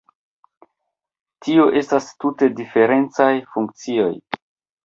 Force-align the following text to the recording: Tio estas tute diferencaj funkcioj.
Tio 1.47 1.67
estas 1.81 2.09
tute 2.25 2.49
diferencaj 2.63 3.31
funkcioj. 3.55 4.13